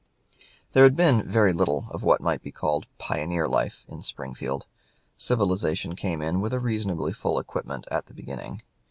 There 0.73 0.83
had 0.83 0.95
been 0.95 1.21
very 1.29 1.53
little 1.53 1.85
of 1.91 2.01
what 2.01 2.21
might 2.21 2.41
be 2.41 2.51
called 2.51 2.87
pioneer 2.97 3.47
life 3.47 3.85
in 3.87 4.01
Springfield. 4.01 4.65
Civilization 5.15 5.95
came 5.95 6.23
in 6.23 6.41
with 6.41 6.53
a 6.53 6.59
reasonably 6.59 7.13
full 7.13 7.37
equipment 7.37 7.85
at 7.91 8.07
the 8.07 8.15
beginning. 8.15 8.63